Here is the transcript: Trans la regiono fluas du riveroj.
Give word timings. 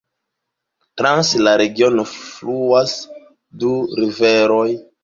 Trans 1.01 1.33
la 1.49 1.53
regiono 1.63 2.07
fluas 2.15 2.99
du 3.63 3.75
riveroj. 4.03 4.69